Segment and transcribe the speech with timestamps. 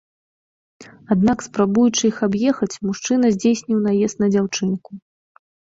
[1.15, 4.91] Аднак спрабуючы іх аб'ехаць, мужчына здзейсніў наезд на дзяўчынку.